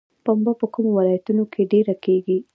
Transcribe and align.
پنبه 0.23 0.53
په 0.59 0.65
کومو 0.73 0.91
ولایتونو 0.97 1.43
کې 1.53 1.61
ډیره 1.71 1.95
کیږي؟ 2.05 2.37